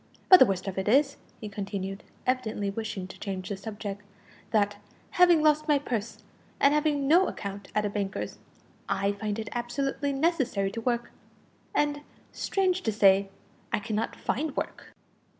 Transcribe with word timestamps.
But 0.29 0.39
the 0.39 0.47
worst 0.47 0.67
of 0.67 0.79
it 0.79 0.87
is," 0.87 1.17
he 1.39 1.47
continued, 1.47 2.01
evidently 2.25 2.71
wishing 2.71 3.07
to 3.07 3.19
change 3.19 3.49
the 3.49 3.55
subject, 3.55 4.01
"that, 4.49 4.77
having 5.11 5.43
lost 5.43 5.67
my 5.67 5.77
purse, 5.77 6.23
and 6.59 6.73
having 6.73 7.07
no 7.07 7.27
account 7.27 7.67
at 7.75 7.85
a 7.85 7.89
banker's, 7.91 8.39
I 8.89 9.11
find 9.11 9.37
it 9.37 9.49
absolutely 9.51 10.11
necessary 10.11 10.71
to 10.71 10.81
work, 10.81 11.11
and, 11.75 12.01
strange 12.31 12.81
to 12.81 12.91
say, 12.91 13.29
I 13.71 13.77
cannot 13.77 14.15
find 14.15 14.57
work." 14.57 14.87